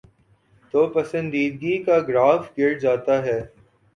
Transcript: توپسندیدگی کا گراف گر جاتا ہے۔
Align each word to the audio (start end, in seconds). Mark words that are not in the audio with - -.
توپسندیدگی 0.73 1.77
کا 1.83 1.99
گراف 1.99 2.49
گر 2.57 2.77
جاتا 2.79 3.23
ہے۔ 3.25 3.39